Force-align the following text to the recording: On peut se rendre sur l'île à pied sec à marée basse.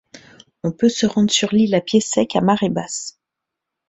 On 0.63 0.71
peut 0.71 0.89
se 0.89 1.05
rendre 1.05 1.29
sur 1.29 1.53
l'île 1.53 1.75
à 1.75 1.79
pied 1.79 2.01
sec 2.01 2.35
à 2.35 2.41
marée 2.41 2.69
basse. 2.71 3.19